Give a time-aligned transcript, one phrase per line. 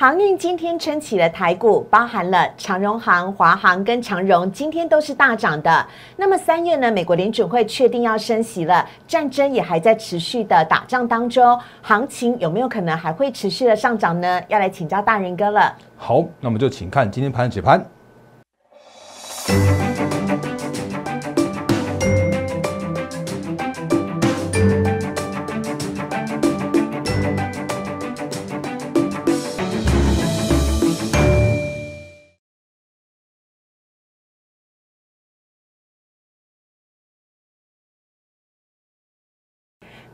[0.00, 5.84] 航运今天撑起了台股，包含了长荣航、华航跟长荣，今天都是大涨的。
[6.16, 14.40] 那么三月呢，美国联准会确定要升息了，战争也还在持续的打仗当中，行情有没有可能还会持续的上涨呢？
[14.46, 15.76] 要来请教大人哥了。
[15.96, 17.84] 好，那么就请看今天盘解盘。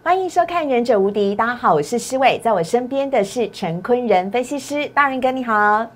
[0.04, 5.86] 欢迎收看《忍者无敌》，大家好，我是施伟，在我身边的是陈坤仁分析师，大人哥你好，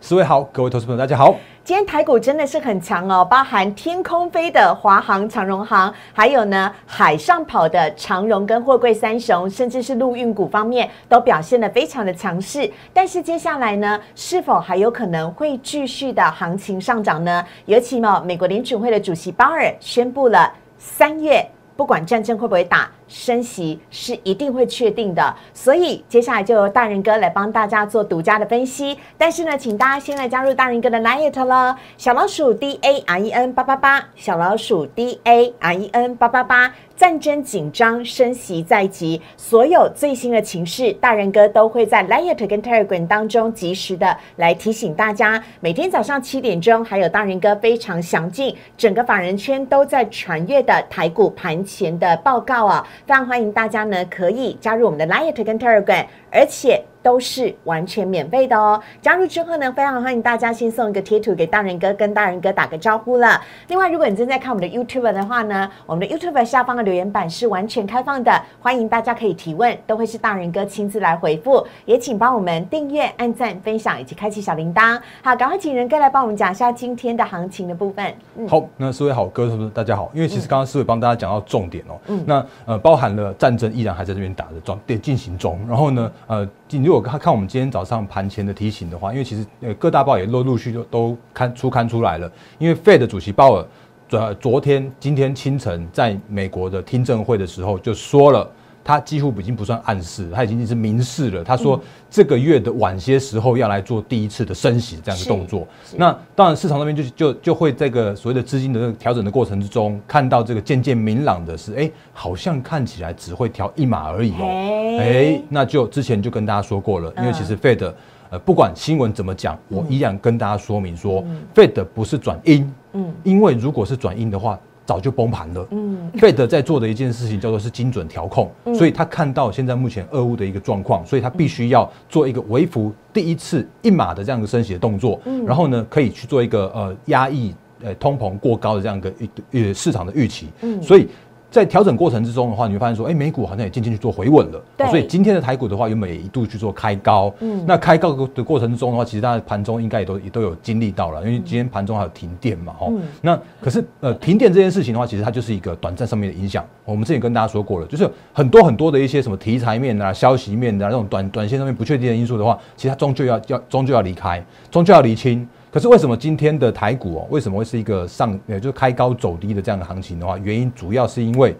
[0.00, 1.34] 施伟好，各位投资朋友大家好。
[1.64, 12.72] 今天台股真的是很强哦，包含天空飞的华航、长荣航，还有呢海上跑的长荣跟货柜三雄，甚至是陆运股方面都表现的非常的强势。
[12.94, 17.44] 但是接下来呢，是否还有可能会继续的行情上涨呢？
[17.66, 22.90] 尤其嘛，美国联储会的主席鲍尔宣布了三月不管战争会不会打。
[23.08, 28.96] 升息是一定会确定的，所以接下来就由大人哥来帮大家做独家的分析。
[29.16, 36.72] 但是呢，请大家先来加入大人哥的 Line 了，小老鼠 D A R E N 八八八，小老鼠 D A R E N 八八八。
[36.98, 45.40] 战争紧张，升息在即，所有最新的情势，大人哥都会在 Line 跟 Telegram 当中及时的来提醒大家。
[45.60, 52.84] 每天早上七点钟，还有大人哥非常详尽，整个法人圈都在传阅的台股盘前的报告啊。
[53.06, 56.82] 非常欢迎大家呢，可以加入我们的 Light 跟 Telegram，而且。
[57.00, 58.78] 都是完全免费的哦！
[59.00, 63.40] 加入之后呢，非常欢迎大家先送一个贴图给大人哥，跟大人哥打个招呼了。
[63.68, 71.64] 另外，如果你正在看我们的 YouTube 的话呢，我们的 YouTube 下方的留言板是完全开放的，欢迎大家可以提问，都会是大人哥亲自来回复。
[71.86, 75.00] 也请帮我们订阅、按赞、分享以及开启小铃铛。
[75.22, 78.12] 好，赶快请仁哥来帮我们讲一下今天的行情的部分。
[78.48, 80.10] 好，那四位好哥是不是大家好？
[80.12, 86.48] 因为其实刚刚四位帮大家讲到重点哦，嗯那呃包含了战争依然还在这边打的状在进行中，然后呢呃。
[86.70, 92.30] 你如果看看我们今天早上盘前的提醒的话，因为其实呃各大报也陆陆续都都刊出刊出来了。
[92.58, 93.66] 因为 Fed 主席鲍尔
[94.08, 98.50] 昨昨天今天清晨在美国的听证会的时候就说了。
[98.88, 101.44] 他几乎已经不算暗示，他已经是明示了。
[101.44, 101.78] 他说
[102.08, 105.68] 这个月的晚些时候要来做第一次的升息这样的动作。
[105.98, 114.96] 那当然市场那边就就就会这个所谓的资金的调整的过程之中，看到这个渐渐明朗的是，哎，好像看起来只会调一码而已哦。
[114.98, 117.92] 哎，那就之前就跟大家说过了，因为其实 Fed
[118.30, 121.22] 呃不管新闻怎么讲，我依然跟大家说明说
[121.54, 124.58] ，Fed 不是转阴，嗯，因为如果是转阴的话。
[124.88, 125.68] 早就崩盘了。
[125.72, 139.12] 嗯，Fed 在做的一件事情叫做是精准调控，所以他看到现在目前俄乌的一个状况，所以他必须要做一个微幅第一次一码的这样一个升息的动作，然后呢，可以去做一个呃压抑呃通膨过高的这样一个
[139.50, 140.46] 预呃市场的预期。
[140.62, 141.06] 嗯，所以。
[141.50, 144.62] 在调整过程之中的话，你会发现说，哎，美股好像也渐渐去做回稳了。
[144.90, 147.32] 所以今天的台股的话，原本也一度去做开高。
[147.40, 147.64] 嗯。
[147.66, 152.92] 那开高的过程之中的话，其实大家盘中应该也都也都有经历到了，因为今天盘中还有停电嘛，哈。
[153.22, 156.64] 那可是呃，停电这件事情的话，其实它就是一个短暂上面的影响。
[156.84, 165.48] 我们之前跟大家说过了，就是很多很多的一些什么题材面啊、消息面啊那种短短线上面不确定的因素的话，其实它终究要要终究要离开，终究要离清。
[165.70, 170.38] 可是为什么今天的台股哦，为什么会是一个上，也就是开高走低的这样的行情的话？
[170.38, 171.54] 原因主要是因为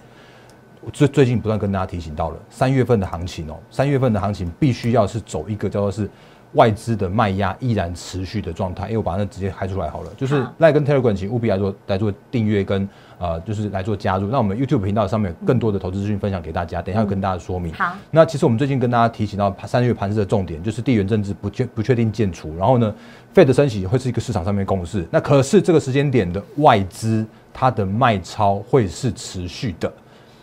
[0.92, 6.08] 最最近不断跟大家提醒到了三月份的行情哦，三月份的行情必须要是走一个叫做是
[6.52, 8.86] 外资的卖压依然持续的状态。
[8.86, 12.88] 因为我把那直接开出来好了，就是赖跟 Telegram 请务必来做来做订阅跟。
[13.20, 14.28] 呃，就是来做加入。
[14.28, 17.74] 那我们 YouTube 频道上面有更多的投资资讯分享给大家，等一下跟大家说明。
[17.74, 22.94] 好，那其实我们最近跟大家提醒到三月盘市的重点，就是地缘政治不确不确定建除，然后呢
[23.34, 25.04] ，Fed 升息会是一个市场上面共识。
[25.10, 29.92] 那可是这个时间点的外资它的卖超会是持续的。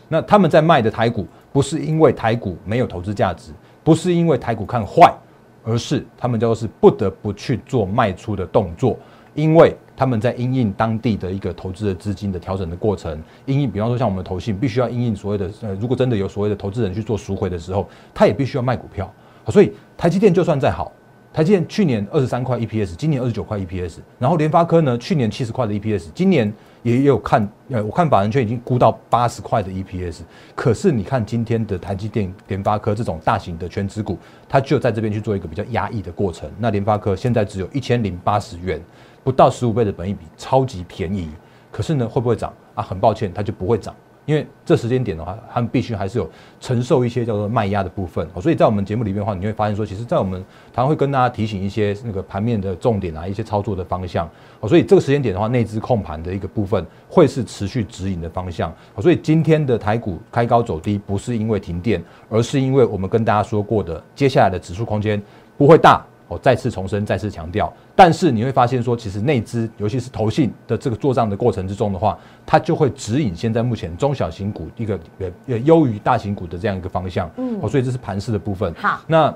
[0.10, 3.54] 那他们在卖的台股，不是因为台股没有投资价值，
[3.86, 5.10] 不是因为台股看坏，
[5.66, 8.98] 而是他们就是不得不去做卖出的动作，
[9.34, 9.76] 因为。
[9.98, 19.10] 他们在因应当地的一个投资的资金的调整的过程，因应比方说像我们投信，必须要因应所谓的呃，如果真的有所谓的投资人去做赎回的时候，他也必须要卖股票。
[19.48, 20.92] 所以台积电就算再好，
[21.32, 26.54] 台积电去年二十三块 EPS，今年二十九块 EPS，然后联发科呢，去年七十块的 EPS，今年
[26.94, 30.22] 也有看呃，我看法人圈已经估到八十块的 EPS。
[30.54, 36.48] 可是你看今天的台积电、联发科这种大型的全资股，它就在这边去做一个比较压抑的过程。
[36.60, 38.80] 那联发科现在只有一千零八十元。
[39.24, 41.32] 不到十五倍的本益比，超级便宜。
[41.72, 42.84] 可是呢，会不会涨啊？
[42.84, 43.96] 很抱歉，它就不会涨。
[44.26, 46.30] 因为这时间点的话，他们必须还是有
[46.60, 48.28] 承受一些叫做卖压的部分。
[48.42, 50.44] 所以在我们节目里面的话，你会发现说，其实，在我们
[50.74, 54.30] 常常会跟大家提醒一些那个盘面的重点啊，一些操作的方向。
[54.68, 58.74] 所以这个时间点的话，内资控盘的一个部分会是持续指引的方向。
[59.00, 65.22] 所以今天的台股开高走低，不是因为停电，而是因为我们跟大家说过的，接下来的指数空间
[65.58, 66.04] 不会大。
[66.28, 77.30] 我再次重申，再次强调，但是你会发现说，其实内资，尤其是投信的这个做账的过程之中的话，它就会指引现在目前中小型股一个呃呃优于大型股的这样一个方向。
[77.38, 78.74] 嗯，哦，所以这是盘势的部分。
[78.74, 79.30] 好，那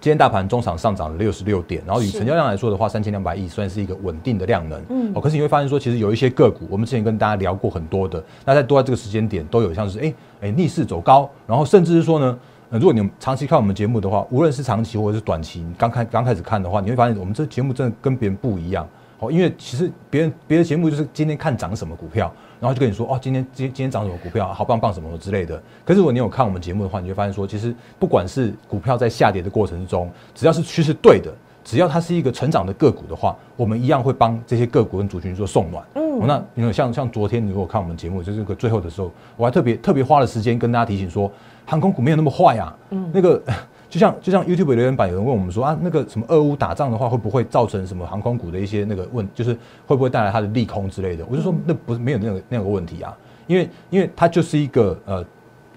[0.00, 4.80] 今天大盘中场上涨了六十六点，然后以成交量来说的话，三千两百亿算是一个稳定的量能。
[4.90, 12.38] 嗯，哦，可是你会发现说，其实有一些个股，我们之前跟大家聊过很多的，那在都在这个时间点都有像是哎哎逆势走高，然后甚至是说呢。
[12.78, 18.84] 如果你长期看我们节目的话，无论是长期或者是短期，刚开刚开始看的话，你会发现我们这节目真的跟别人不一样。
[19.20, 25.62] 哦，因为其实别人别的节目就是今天看涨什么股票，然后就跟你说哦，今天今今天涨什么股票，好棒棒什么之类的。
[25.84, 31.32] 可是如果你有看我们节目的话，你就发现说，其实不管是股票在下跌的过程之中，只要是趋势对的，
[31.62, 35.84] 只要它是一个成长的个股的话，我们一样会帮这些个股跟族群做送暖。
[35.94, 41.30] 嗯，那因为像像昨天你如果看我们节目，就是个最后的时候，我还特别特别花了时间跟大家提醒说。
[41.66, 43.42] 航空股没有那么坏啊，嗯，那个
[43.88, 49.52] 就像就像 YouTube 留言板有人问我们说啊，那个什么俄乌打仗的话，会不会造成什么航空股的一些那个问，就是
[49.86, 51.24] 会不会带来它的利空之类的？
[51.30, 53.16] 我就说那不是没有那个那个问题啊，
[53.46, 55.24] 因为因为它就是一个呃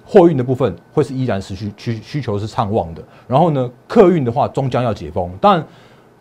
[0.04, 5.64] 货运的部分会是依然持续需需求是畅旺的，然后呢客运的话终将要解封，当然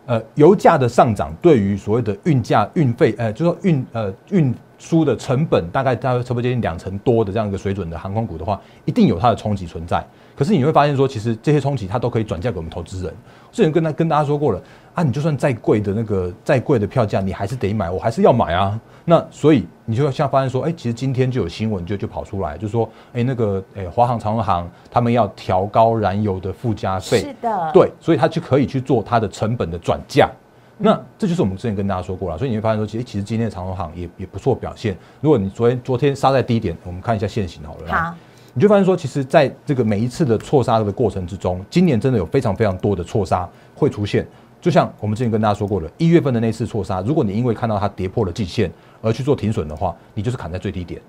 [0.07, 4.55] 呃油价的上涨对于所谓的运价运费呃就说运呃运。
[4.79, 10.05] 输的成本大概大概差不多接近两成多的这样一个水准的航空股的话，一定有它的冲击存在。
[10.37, 13.13] 可是你会发现说，其实这些冲击它都可以转嫁给我们投资人。
[13.51, 14.61] 之前跟他跟大家说过了
[14.93, 18.79] 啊，你就算再贵的那个再贵的票价，你还是得买，我还是要买啊。
[19.03, 30.29] 那所以你就像发现说，哎，其实今天就有新闻就就跑出来，就说，哎，那个哎华航、长荣航他们要调高燃油的附加费，是的，对，所以他就可以去做它的成本的转嫁。
[30.77, 34.95] 那这就是我们之前跟大家说过了，所以你会发现说，其实其实今天的长荣行也也不错表现。
[35.21, 37.91] 如果你昨天昨天杀在低点，我们看一下现形好了。
[37.91, 38.15] 好，
[38.57, 44.27] 你就发现说，其实在这个每一次的错杀的过程之中，今年真的有非常非常多的错杀会出现。
[44.59, 50.99] 就像我们之前跟大家说过的，一月份的那次错杀，如果你因为看到它跌破了季线而去做停损的话，你就是砍在最低点。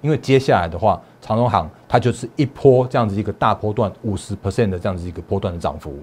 [0.00, 5.96] 因为接下来的话，长荣行它就是一波这样子一个大波段五十 percent 的这样子一个波段的涨幅。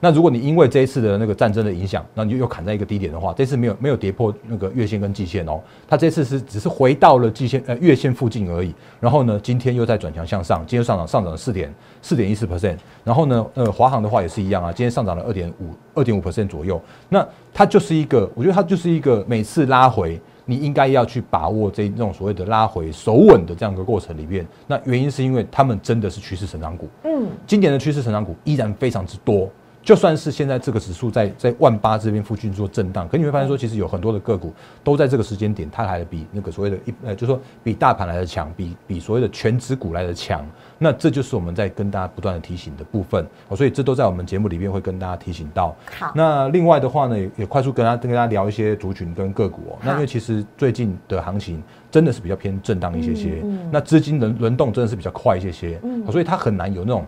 [0.00, 8.72] 那如果你因为这一次的那个战争的影响，那你就又砍在一个低点的话，这次没有没有跌破那个月线跟季线哦，它这次是只是回到了季线呃月线附近而已。
[9.00, 12.76] 然后呢，今天又在转强向上，今天上涨上涨了四点四点一四 percent。
[13.02, 16.80] 然后呢，呃，华航的话也是一样啊，今天上涨了二点五二点五 percent 左右。
[17.08, 24.46] 那它就是一个，我觉得它就是一个每次拉回，你应该要去把握这这种所谓的拉回守稳的这样一个过程里面。
[24.68, 29.50] 那原因是因为他们真的是趋势成长股，嗯，今年的趋势成长股依然非常之多。
[29.88, 34.52] 就算是现在这个指数在在万八这边附近做震荡，可你会发现说，其实有很多的个股
[34.84, 40.46] 都在这个时间点，它还比那个所谓的一呃，就说比大盘来的强，比比所谓的全指股来的强。
[40.76, 43.26] 那这就是我们在跟大家不断的提醒的部分。
[43.56, 45.74] 所以这都在我们节目里面会跟大家提醒到。
[45.98, 49.78] 好，那另外的话呢，也也快速跟大家跟大家聊一些族群跟个股哦。
[49.82, 53.42] 那因为其实最近的行情真的是比较偏震荡一些些，
[53.72, 55.80] 那资金轮轮动真的是比较快一些些，
[56.12, 57.06] 所以它很难有那种。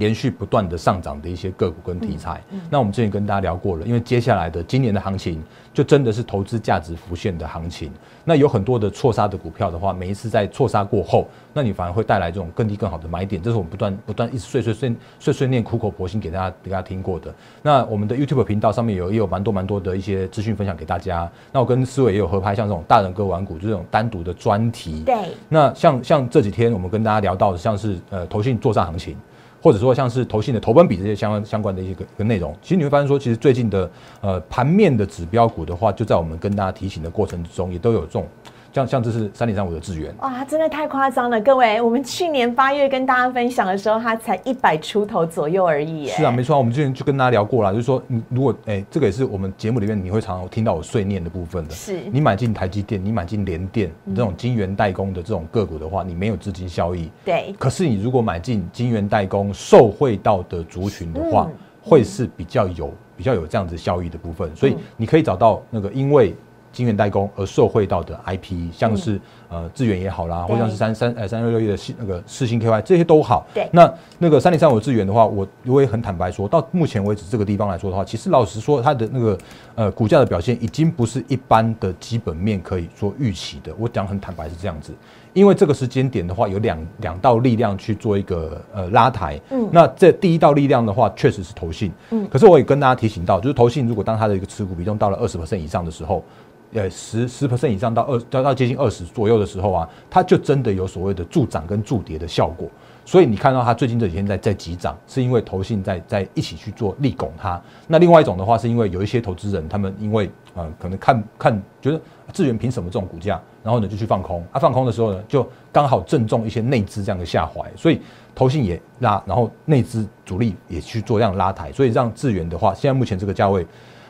[0.00, 5.42] 连续不断的上涨的一些个股跟题材，那我们之前跟大家聊过了，因为接下来的今年的行情
[5.74, 7.92] 就真的是投资价值浮现的行情。
[8.24, 13.42] 那有很多的错杀的股票的话，每一次在错杀过后，那你反而会带来这种更低更好的买点。
[13.42, 17.34] 这是我们不断不断一直碎碎碎碎碎念苦口婆心给大家给大家听过的。
[17.60, 21.30] 那我们的 YouTube 频道上面有也有蛮多蛮多的一些资讯分享给大家。
[21.52, 25.02] 那我跟思伟也有合拍，像这种大人哥玩股，就这种单独的专题。
[25.04, 25.14] 对。
[25.50, 29.14] 那像像这几天我们跟大家聊到的，像是呃投信做账行情。
[29.62, 33.90] 或者说像是投信的投本比这些相关相关的一些个个内容，其实你会发现说，其实最近的
[34.20, 38.26] 呃盘面的指标股的话，就在我们跟大家提醒的过程之中，也都有这种。
[38.72, 41.40] 像像这是三点三五的资源哇，真的太夸张了！
[41.40, 46.06] 各位，我们去年八月跟大家分享的时候，它才一百出头左右而已。
[46.06, 51.74] 是啊，没错，我们之前就跟大家聊过了，就是说，你如果哎，这个也是我们节目里面你会常常听到我碎念的部分的。
[51.74, 57.10] 是，你买进台积电，你买进联电这种晶圆代工的这种个股的话，你没有资金效益。
[57.24, 57.52] 对。
[57.58, 61.48] 可是你如果买进晶圆代工受惠到的族群的话，
[61.82, 64.54] 会是比较有比较有这样子效益的部分。
[64.54, 66.32] 所以你可以找到那个因为。
[66.72, 73.46] 晶圆代工而受惠到的 IP，像是呃智远也好啦，或像是三三呃三六六一的那个四星 KY 这些都好。
[73.52, 79.38] 对，那那个三零三五智远的话，我我也很坦白说，到目前为止这个地方来说的话，其实老实说，它的那个
[79.74, 83.74] 呃股价的表现已经不是一般的基本面可以说预期的。
[83.78, 84.92] 我讲很坦白是这样子，
[85.32, 89.40] 因为这个时间点的话，有两两道力量去做一个呃拉抬。
[89.50, 91.92] 嗯那这第一道力量的话，确实是投信。
[92.10, 96.24] 嗯可是我也跟大家提醒到，就是投信如果当它的一个持股比重到了二十 percent 以上的时候，
[96.72, 102.68] 呃十十 percent 以上到二到到接近二十左右的时候啊，它就真的有所谓的助涨跟助跌的效果。
[103.04, 107.60] 所以你看到它最近这几天在在急涨，是因为投信在在一起去做力拱它。
[107.88, 112.00] 那另外一种的话，是因为有一些投资人他们因为呃可能看看觉得
[112.32, 118.00] 智源凭什么这种股价，然后呢就去放空，啊放空的时候呢就刚好正中一些内资这样的下怀，所以
[118.34, 123.66] 投信也拉，然后内资主力也去做这样拉抬，所以让智源的话，现在目前这个价位，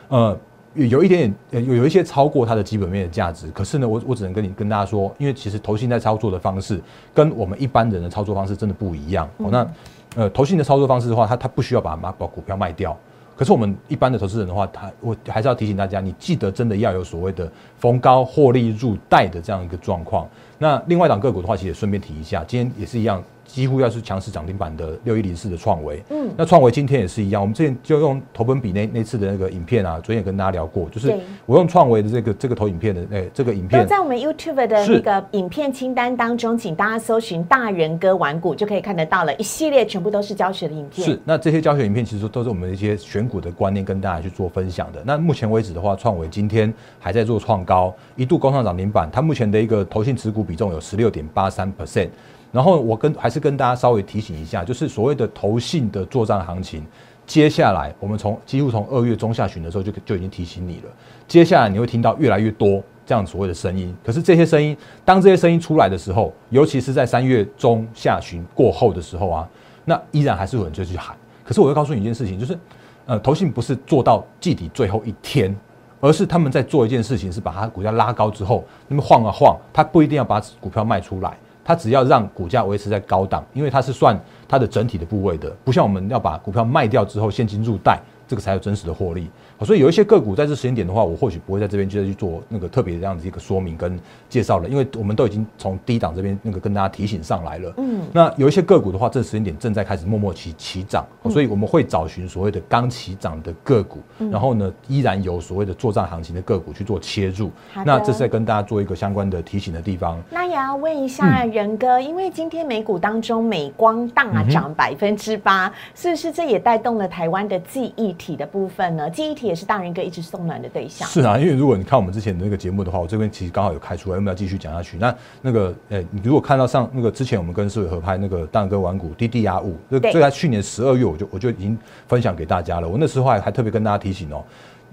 [0.09, 0.37] 呃。
[0.73, 6.81] 有有一点点，有有一些超过它的基本面的价值，可是呢，我我只能跟你跟大家说，因为其实投信在操作的方式
[7.13, 9.29] 跟我们一般人的操作方式真的不一样。
[9.35, 9.67] 哦，那
[10.15, 12.97] 呃投信的操作方式的话，它它不需要把把股票卖掉，
[13.41, 20.29] 可是我们一般的投资人的话，他我还是要提醒大家，你记得真的要有所谓的逢高获利入袋的这样一个状况。
[20.59, 31.13] 那另外一档个股的话，其实也顺便提一下，今天也是一样，几乎要是强势涨停板的六一零四的创维，嗯那创维今天也是一样，我们之前就用投本比那那次的那个影片啊，昨天也跟大家聊过，就是
[31.45, 41.05] 我用创维的这个这个投影片的，哎、这个影片在我们 YouTube 的那个影片清单当中，请大家搜寻“大人哥玩股”就可以看得到了，一系列全部都是教学的影片。
[41.05, 45.01] 是，那这些教学影片其实都是我们的一些选股的观念跟大家去做分享的。
[45.05, 52.07] 那目前为止的话，创维今天还在做创高，一度攻上涨停板，它目前的一个投信持股比重有十六点八三 percent。
[52.51, 56.85] 然后我跟还是跟大家稍微提醒一下，就是所谓的投信的作战行情，
[57.25, 60.89] 接下来我们从几乎从二月中下旬的时候就就已经提醒你了，
[61.27, 63.95] 接下来你会听到越来越多这样所谓的声音。
[64.03, 69.49] 可是这些声音，当这些声音出来的时候，尤其是在三月中下旬过后的时候啊，
[69.85, 71.15] 那依然还是有人就去喊。
[71.43, 72.57] 可是我会告诉你一件事情，就是
[73.05, 75.55] 呃，投信不是做到季底最后一天。
[76.03, 89.29] 而是他们在做一件事情，是把它股价拉高之后，那么晃啊晃，它不一定要把股票卖出来，它只要让股价维持在高档，因为它是算它的整体的部位的，不像我们要把股票卖掉之后现金入袋，这个才有真实的获利。
[89.61, 97.71] 好所以有一些个股在这时间点的话，我或许不会在这边接着去做那个特别这样子一个说明跟介绍了，因为我们都已经从低档这边那个跟大家提醒上来了。
[97.77, 103.99] 嗯，那有一些个股的话，这时间点正在开始默默起起涨，所以我们会找寻所谓的刚起涨的个股，
[104.31, 107.51] 然后呢，依然有所谓的作战行情的个股去做切入。
[107.85, 110.19] 那这是在跟大家做一个相关的提醒的地方。
[110.31, 119.07] 那也要问一下仁哥，因为今天美股当中美光大涨百分之八，是不是这也带动了台湾的记忆体的部分呢？
[119.07, 121.05] 记忆体也是大人哥一直送暖的对象。
[121.09, 124.97] 是啊，因为如果你看我们之前的那个节目的话，我这边其实刚好有开出来，我们要继续讲下去。
[124.97, 131.77] 那那个，呃、你如果看到上那个之前我们跟思维合拍那个大哥玩股 DDR 五，这对在去年十二月我就我就已经
[132.07, 132.87] 分享给大家了。
[132.87, 134.41] 我那时候还还特别跟大家提醒哦。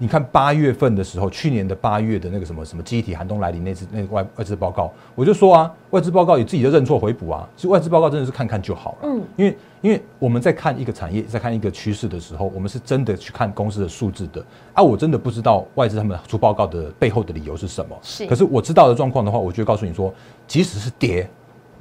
[0.01, 8.97] 你看八月份的时候，去年的八月的那个什么什么记忆体寒冬来临那次那个外外资报告，我就说啊，外资报告也自己就认错回补啊，其实外资报告真的是看看就好了。
[9.03, 14.81] 嗯因为因为我们在看一个产业，在看一个趋势的时候，我们是真的去看公司的数字的啊。
[14.81, 17.97] 我真的不知道外资他们出报告的背后的理由是什么。
[18.01, 20.13] 是可是我知道的状况的话，我就告诉你说，
[20.47, 21.29] 即使是跌，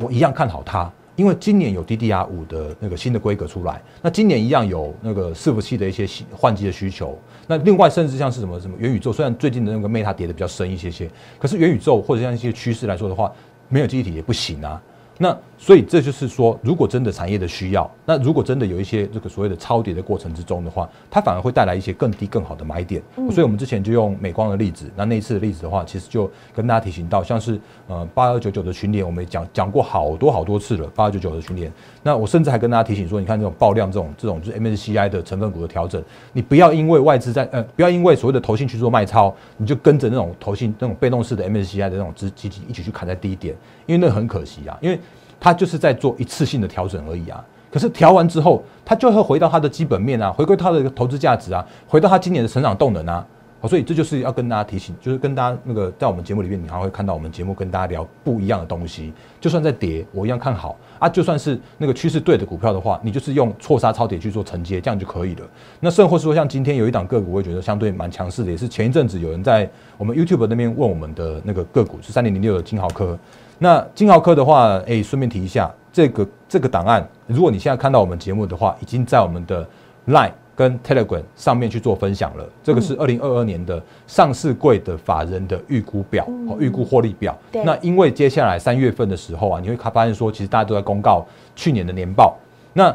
[0.01, 0.91] 我一样看好它。
[1.19, 7.19] 因为今年有 DDR 五的那个新的规格出来，那今年一样有那个伺服器的一些换机的需求。
[7.49, 13.33] 那另外甚至像是什么什么元宇宙，虽然最近的那个 Meta 跌的比较深一些些，可是元宇宙或者像一些趋势来说的话，
[13.69, 14.81] 没有记忆体也不行啊。
[15.21, 23.03] 那所以这就是说，如果真的产业的需要，那如果真的有一些这个所谓的超跌的过程之中的话，它反而会带来一些更低更好的买点。
[23.31, 31.73] 所以我们之前就用美光的例子，那那一次的例子的话，其实就跟大家提醒到，像是呃八二九九的群联，我们也讲讲过好多好多次了，八二九九的群联。
[32.05, 36.01] 那我甚至还跟大家提醒说，你看这种爆量这种这种就是 MSCI 的成分股的调整，
[36.33, 43.57] 你不要因为外资在呃不要因为所谓的投信去做卖超，你就跟着那种投信那种被动式的 MSCI 的那种资基金一起去砍在低点，
[43.87, 44.99] 因为那很可惜啊，因为
[45.41, 47.45] 它就是在做一次性的调整而已啊。
[47.71, 53.27] 可是调完之后，它就会回到它的基本面啊，回归它的投资价值啊，回到它今年的成长动能啊。
[53.61, 59.13] 好，所以这就是要跟大家提醒，就是跟大家那个在我们节目里面，你还会看到我们节目跟大家聊不一样的东西。
[59.41, 61.09] 就算在跌，我一样看好啊。
[61.09, 65.43] 就算是那个趋势对的股票的话，你就是用错杀超跌去做承接，这样就可以了。
[65.81, 73.19] 那甚或是说，像今天有一档个股，我也觉得相对蛮强势的，也是前一阵子有人在我们 YouTube 那边问我们的那个个股是三零零六的金豪科。
[73.59, 79.67] 那金豪科的话，哎、顺便提一下，这个这个档案，如果你现在看到我们节目的话，已经在我们的
[80.07, 82.49] Line 跟 Telegram 上面去做分享了。
[82.63, 87.37] 这个是二零二二年的上市柜的法人的预估表，哦，预估获利表。
[87.65, 92.37] 那因为接下来三月份的时候啊，你会发现说，其实大家都在公告去年的年报。
[92.73, 92.95] 那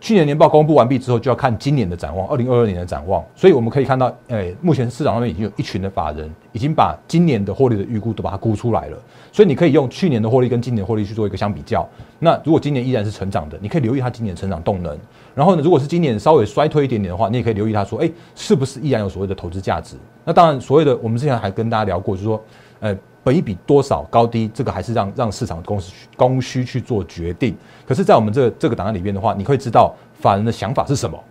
[0.00, 3.24] 去年年报公布完毕之后，就要看今年的展望，二零二二年的展望。
[3.34, 8.98] 所以我们可以看到，诶，目前市场上面已经有一群的法人已经把今年的获利的预估都把它估出来了。
[9.32, 11.86] 所以你可以用去年的获利跟今年获利去做一个相比较。
[12.20, 14.96] 那如果今年依然是成长的，你可以留意它今年成长动能。
[15.34, 19.96] 然后呢，如果是今年稍微衰退一点点的话，你也可以留意它说，诶，是不是依然有所谓的投资价值？
[20.24, 22.40] 那当然，所谓的我们之前还跟大家聊过，就是说，
[22.80, 22.96] 呃。
[23.28, 27.54] 本一比多少高低，这个还是让让市场公司供需去做决定。
[27.86, 31.22] 可是，在我们这这个档案里面的话，你会知道法人的想法是什么。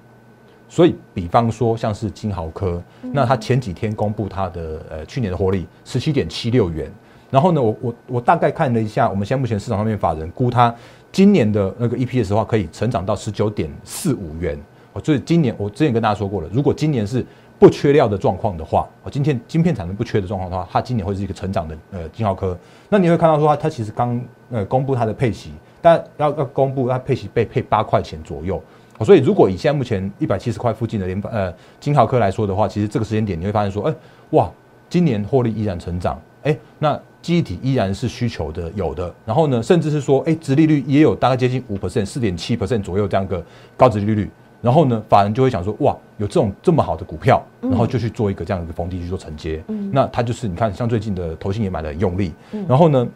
[0.70, 6.92] 所以，比方说像是金豪科，那他前几天公布他的呃去年的获利十七点七六元，
[7.32, 10.72] 然后呢，我我我大概看了一下，我们现在目前市场上面法人估他
[11.12, 14.56] 今年的那个 EPS 的话，可以成长到十九点四五元。
[14.94, 17.26] 我所以今年我之前跟大家说过了，如果今年是
[17.60, 22.58] 不缺料的状况的话，哦，今天晶片产能不缺的状况的话，它今年会是一个成长的呃金豪科。
[22.90, 24.20] 那你会看到说它它其实刚
[24.52, 28.62] 呃公布它的配息，但要要公布它配息被配八块钱左右。
[29.04, 33.94] 所以如果以现在目前一百七十块附近的联呃金豪科来说的话，其实这个时间点你会发现说，哎
[34.32, 34.52] 哇，
[34.90, 43.44] 今年获利依然成长，哎，那记忆体依然是需求的有的，然后呢，甚至是说，哎，殖利率也有大概接近五 percent 四点七 percent 左右这样个
[43.76, 44.30] 高殖利率。
[44.68, 49.64] 然后呢，法人就会想说，哇，有这种这么好的股票，然后就去做一个这样一个逢低去做承接。
[49.94, 52.34] 那他就是你看，像最近的投信也买的很用力。
[52.68, 53.08] 然后呢，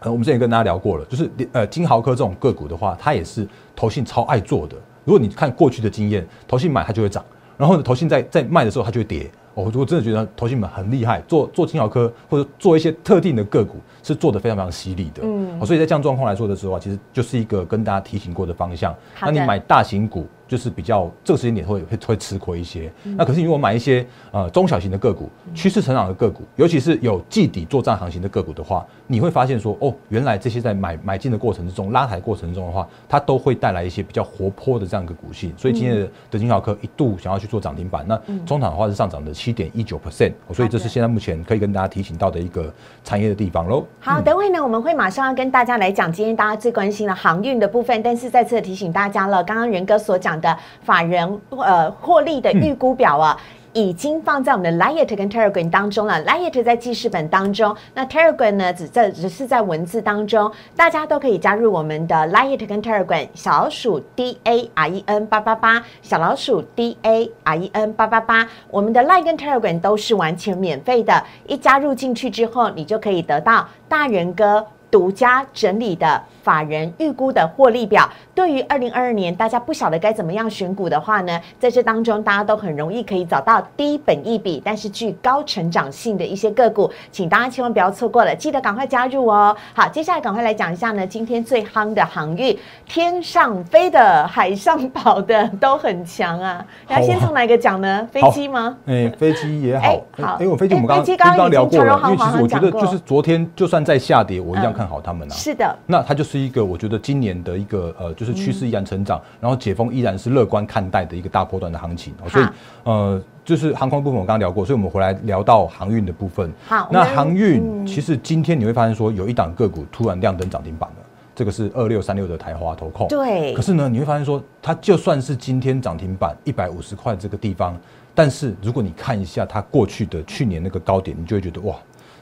[0.00, 4.76] 呃，我们之前跟大家聊过了，就是呃金豪科这种个股的话，它也是投信超爱做的。
[5.06, 7.24] 如果你看过去的经验，投信买它就会涨，
[7.56, 9.30] 然后呢，投信在在卖的时候它就会跌。
[9.54, 15.22] 我如果真的觉得投信们很厉害，做做金豪科或者做一些特定的个股是做的非常非常犀利的。
[15.22, 18.92] 嗯，所以在这样状况来说的时候啊，其实就是一个跟大家提醒过的方向。
[19.22, 20.26] 那你买大型股。
[20.54, 35.52] 就是比较这个时间点会会会吃亏一些，那可是如果买一些呃中小型的个股、趋势成长的个股，尤其是有季底作战行情的个股的话，你会发现说哦，原来这些在买买进的过程之中、拉抬过程中的话，它都会带来一些比较活泼的这样一个股性。
[35.56, 43.84] 所以今天的德金小科一度想要去做涨停板，那中场的话是上涨的七点一九 percent，所以这是现在目前可以跟大家提醒到的一个产业的地方喽。
[43.98, 50.34] 好，等会呢我们会马上要跟大家来讲今天大家最关心的航运的部分，但是再次提醒大家了，刚刚仁哥所讲。
[50.44, 53.36] 的法人呃获利的预估表啊，
[53.72, 56.22] 已经放在我们的 Lite 跟 Telegram 当中了。
[56.24, 67.30] Lite 在记事本当中，那 Telegram 呢只在只是在文字当中，大家都可以加入我们的 Lite 跟 Telegram 小老鼠 D A R E N 八八八小老鼠 D A
[67.42, 76.22] R E N 八八八，我们的 Lite 跟 Telegram 都是完全免费的，一加入进去之后，你就可以得到大人哥独家整理的。
[76.44, 89.56] 法人预估的获利表，对于二零二二年大家不晓得该怎么样选股的话呢，在这当中大家都很容易可以找到低本益比但是具高成长性的一些个股，请大家千万不要错过了，记得赶快加入哦。
[89.72, 92.54] 好，接下来赶快来讲一下呢，今天最夯的航运，
[92.86, 96.62] 天上飞的、海上跑的都很强啊。
[96.86, 98.06] 那先从哪个讲呢？
[98.12, 98.76] 飞机吗？
[98.84, 99.98] 哎，飞机也好。
[100.20, 105.34] 好，因为飞机我们刚刚刚聊过了，因为其实我觉得就是昨天就算在下跌，我一样看好他们啊。
[105.34, 106.44] 是的，那它就是。
[106.44, 112.44] 一个我觉得今年的一个呃，就是趋势依然成长，然后解封依然是乐观看待的一个大波段的行情，所以
[112.82, 116.52] 呃，就是航空部分我刚刚聊过，所以我们回来聊到航运的部分。
[116.66, 120.96] 好，那航运其实今天你会发现说有一档个股突然亮灯涨停板了，
[121.34, 123.08] 这个是二六三六的台华投控。
[123.08, 123.54] 对。
[123.54, 127.74] 可是呢，你会发现说它就算是今天涨停板一百五十块这个地方，
[128.14, 131.74] 但是如果你看一下它过去的去年那个高点，你就会觉得哇，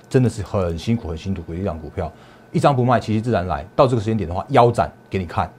[0.08, 2.12] 真的是很辛苦很辛苦的一档股票。
[2.52, 3.66] 一张不卖，其实自然来。
[3.74, 5.50] 到这个时间点的话，腰斩给你看。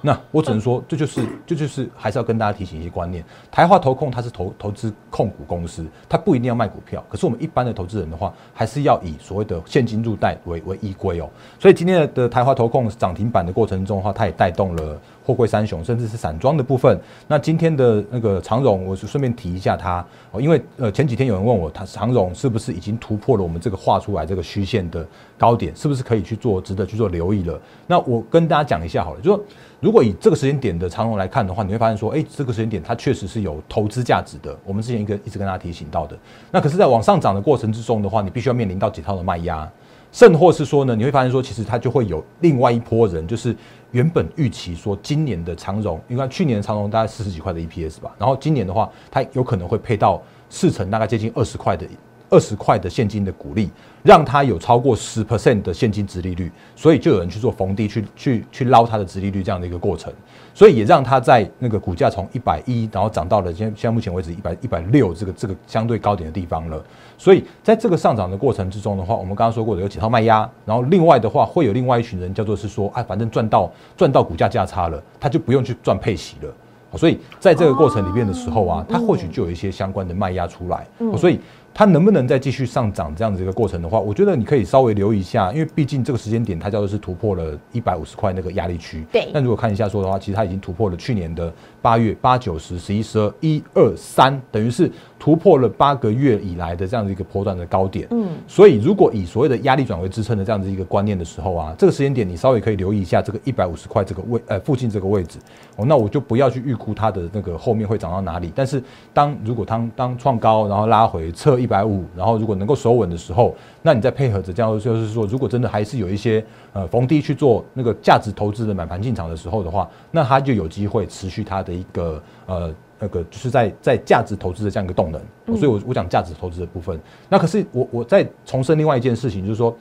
[0.00, 3.24] 那我只能说，这就是 这就是还是要跟大家提醒一些观念。
[3.50, 7.04] 台华投控它是投投资控股公司，它不一定要卖股票。
[7.08, 11.28] 可是我们一般的投资人的话，还是要以所谓的现金入袋为为依归哦。
[11.58, 16.98] 所以今天的台华投控涨停板的过程中的话，它也带动了货柜三雄，甚至是散装的部分。
[17.26, 27.60] 那今天的那个长荣，我是顺便提一下它哦，因为呃前几天有人问我，它长荣是不是已经突破了我们这个画出来这个虚线的高点，是不是可以去做值得去做留意了？
[27.86, 29.44] 那我跟大家讲一下好了，就说。
[29.80, 34.58] 如果以这个时间点的长荣来看的话，你会发现说，哎，这个时间点它确实是有投资价值的。
[34.64, 36.18] 我们之前一个一直跟大家提醒到的，
[36.50, 39.70] 那可是，在往上涨的过程之中的话，你必须要面临到几套的卖压，
[40.10, 43.54] 甚或是说呢，你会发现说，其实它就会有另外一波人，就是
[43.90, 51.86] 原本预期说今年的长荣，因为去年的长荣大概四十几块的 EPS 吧，然后今年的话，它有可能会配到四成，大概接近二十块的。
[52.30, 53.70] 二十块的现金的股利，
[54.02, 60.12] 让它有超过十 percent 的现金值利率，所以就有人去做逢低去去去捞它的值利率这样的一个过程，
[60.52, 66.82] 所以也让它在那个股价从一百一，然后涨到了现现在目前为止一百一百六这个这个相对高点的地方了。
[67.16, 76.52] 所以在这个上涨的过程之中的话，我们刚刚说过的有几套卖压，然后另外的话会有另外一群人叫做是说，哎，反正赚到赚到股价价差了，他就不用去赚配息了。
[76.96, 80.86] 所以在这个过程里面的时候啊，它或许就有一些相关的卖压出来。
[81.16, 81.40] 所以。
[81.78, 89.06] 它能不能再继续上涨这样子一个过程的话，我觉得你可以稍微留意一下，因为毕竟这个时间点它叫做是突破了一百五十块那个压力区。
[89.12, 89.28] 对。
[89.32, 91.54] 那如果看一下说的话，其实它已经突破了去年的
[91.88, 98.06] 八月八九十十一十二一二三，等于是突破了八个月以来的这样的一个波段的高点。
[98.10, 98.28] 嗯。
[98.46, 105.38] 所以如果以所谓的压力转为支撑的这样子一个观念的时候啊，这个时间点你稍微可以留意一下这个一百五十块这个位呃附近这个位置。
[105.76, 108.52] 哦，那我就不要去预估它的那个后面会涨到哪里。
[108.54, 108.82] 但是
[109.14, 125.20] 当如果当当创高然后拉回测一百五，然后如果能够守稳的时候，那你再配合着这样，就是说，如果真的还是有一些呃逢低去做那个价值投资的买盘进场的时候的话，那它就有机会持续它的一个呃那个就是在在价值投资的这样一个动能。
[125.58, 126.98] 所以我我讲价值投资的部分。
[127.28, 129.76] 那可是我我再重申另外一件事情，就是说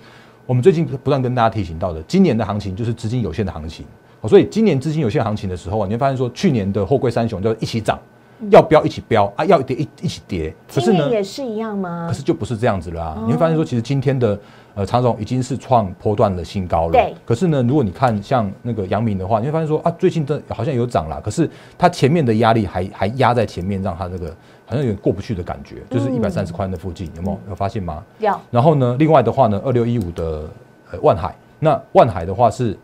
[0.46, 3.86] 我们最近不断跟大家提醒到的，今年的行情就是资金有限的行情。
[4.28, 8.00] 所以今年资金有限行情的时候啊，你会发现说去年的货柜三雄就一起涨。
[8.52, 10.54] 要飙一起飙啊，要跌一一起跌。
[10.72, 12.06] 可是呢，也是一样吗？
[12.08, 13.24] 可是就不是这样子了啊！
[13.26, 14.40] 你会发现说，其实今天的
[14.78, 16.92] 呃长总已经是创波段的新高了。
[16.92, 17.14] 对。
[17.26, 24.28] 可是呢，如果你看像那个阳明的话，你会发现说啊，最近的好像有涨了，可是它前面的压力还还压在前面，让它这个
[24.66, 28.04] 好像有点过不去的感觉，就是一百三十块的附近，有没有有发现吗？
[28.20, 28.34] 有。
[28.52, 30.50] 然后呢，另外的话呢，二六一五的
[30.92, 32.78] 呃万海，那万海的话是。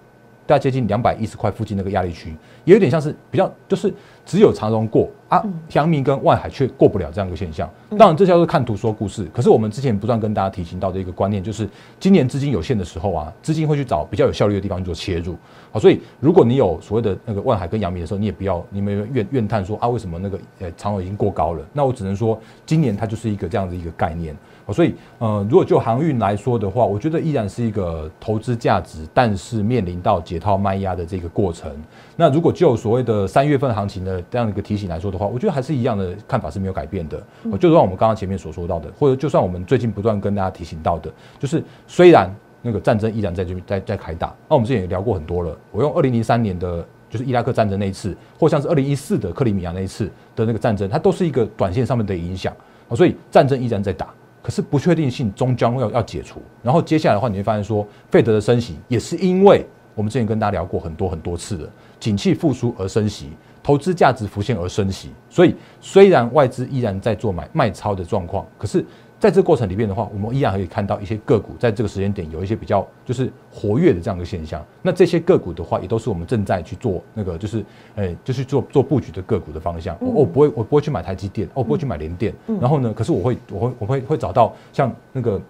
[0.46, 3.94] 大概接近两百一十块附近那个压力区，也有点像是比较，就是
[4.26, 7.70] 只有长荣过啊，阳明跟万海却过不了这样一个现象。
[7.98, 9.26] 当然，这叫做看图说故事。
[9.34, 15.38] 可是我们之前不断跟大家提醒到的一个观念，就是今年资金有限的时候啊，资金会去找比较有效率的地方去做切入。
[15.72, 21.66] 好，所以如果你有所谓的那个万海跟阳明的时候，你也不要你们怨怨叹说啊，为什么那个呃长荣已经过高了？
[21.72, 24.36] 那我只能说，今年它就是一个这样的一个概念。
[24.72, 31.70] 所以，呃，如果就航运来说的话，我觉得依然是一个投资价值，但是面临到解套卖压的这个过程。
[32.16, 37.22] 那如果就所谓的三月份行情的这样一个提醒来说的话，我觉得还是一样的看法是没有改变的。
[37.60, 45.58] 就算我们刚刚前面所说到的，或者就算我们最近不断跟大家提醒到的，就是虽然那个战争依然在这边在在开打，那我们之前也聊过很多了。
[45.72, 52.54] 我用二零零三年的，就是伊拉克战争那一次，或像是二零一四的克里米亚那一次的那个战争，它都是一个短线上面的影响。
[52.96, 54.14] 所以战争依然在打。
[54.44, 61.68] 可是不确定性终将要要解除，然后接下来的话，你会发现说，费德的升息也是因为我们之前跟大家聊过很多很多次的，
[62.00, 63.30] 景气复苏而升息，
[63.64, 68.86] 投资价值浮现而升息，所以虽然外资依然在做买卖超的状况，可是。
[69.24, 74.62] 在这个过程里面的话，我们依然可以看到一些个股在这个时间点有一些比较就是活跃的这样一个现象。
[74.82, 77.64] 那这些个股的话，也都是我们正在去做那个就是，
[77.96, 79.96] 诶，就是做做布局的个股的方向。
[80.02, 82.34] 我我不会我不会去买台积电，我不会去买联电。
[82.60, 85.42] 然后呢，可是我会我会我会会找到像那个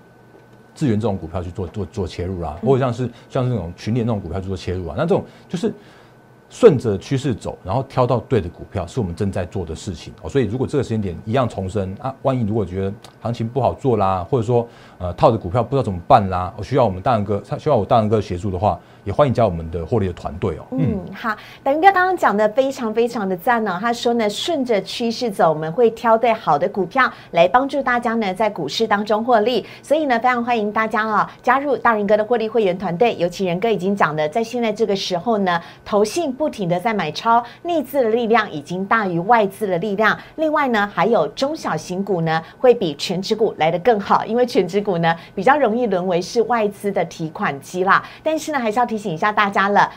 [0.76, 4.94] 智源这种股票去做做做切入啦，或者像是像那种群联那种股票去做切入啊。
[4.96, 5.74] 那这种就是。
[6.54, 10.30] 顺着趋势走，然后挑到对的股票，是我们正在做的事情哦。
[10.30, 14.68] 所以，如果这个时间点一样重生啊，万一如果觉得行情不好做啦，或者说
[15.00, 18.80] 呃套的股票不知道怎么办啦，我需要我们大仁哥，他需要我大仁哥协助的话。
[19.06, 20.64] 也欢迎加我们的获利的团队哦。
[20.72, 23.78] 嗯，好，等哥刚刚讲的非常非常的赞哦。
[23.78, 29.66] 他说呢，顺着趋势走，我们会挑对好的股票来帮助大家呢，在股市当中获利。
[29.82, 33.14] 所以呢，非常欢迎大家啊，加入大人哥的获利会员团队。
[33.18, 40.16] 尤其仁哥已经讲的，在现在这个时候呢，投信不不停的在买超，内资的力量已经大于外资的力量。
[40.36, 48.04] 另外呢，还有中小型股呢，会比全职股来的更好，因为全职股呢比较容易沦为是外资的提款机啦。
[48.22, 48.84] 但是呢，还是要。
[48.86, 49.90] 提醒一下大家了。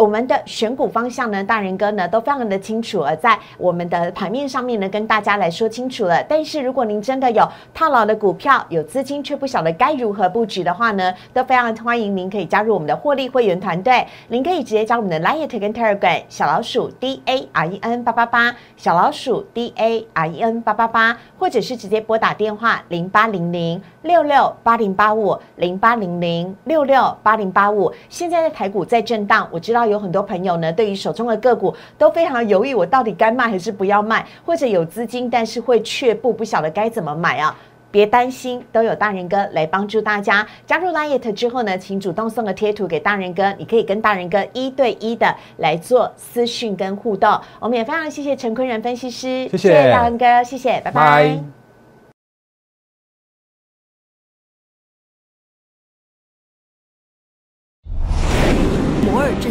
[0.00, 6.24] 我们的选股方向呢，大人哥呢都非常的清楚，而在我们的盘面上面呢，跟大家来说清楚了。
[6.26, 14.06] 但是如果您真的有套牢的股票，有资金却不晓得该如何布局的话呢，都非常欢迎您可以加入我们的获利会员团队。
[14.28, 20.62] 您可以直接加入我们的 Light 跟 Telegram 小老鼠 D A R E N 八八八小老鼠 D A R E N
[20.62, 27.92] 八八八，或者是直接拨打电话零八零零六六八零八五零八零零六六八零八五。
[28.08, 29.80] 现在的台股在震荡，我知道。
[29.90, 34.24] 有很多朋友呢，对于手中的个股都非常犹豫，我到底该卖还是不要卖？
[34.46, 37.56] 或者有资金，但是会却步，不晓得该怎么买啊？
[37.90, 40.46] 别担心，都有大人哥来帮助大家。
[40.64, 47.36] 加入 Light 之后呢，请主动送个贴图给大人哥，你可以跟大人哥一对一的来做私讯跟互动。
[47.58, 51.59] 我们也非常谢谢陈坤仁分析师，谢谢大人哥，谢谢，拜拜。